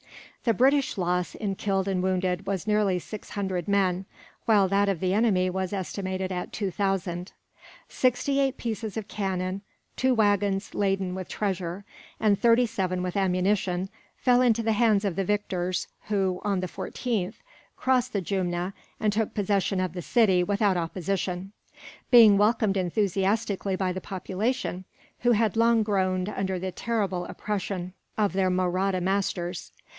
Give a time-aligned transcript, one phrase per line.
[0.45, 4.05] The British loss, in killed and wounded, was nearly six hundred men;
[4.45, 7.33] while that of the enemy was estimated at two thousand.
[7.87, 9.61] Sixty eight pieces of cannon,
[9.95, 11.85] two waggons laden with treasure,
[12.19, 16.67] and thirty seven with ammunition fell into the hands of the victors who, on the
[16.67, 17.35] 14th,
[17.77, 21.51] crossed the Jumna, and took possession of the city without opposition;
[22.09, 24.85] being welcomed enthusiastically by the population,
[25.19, 29.71] who had long groaned under the terrible oppression of their Mahratta masters.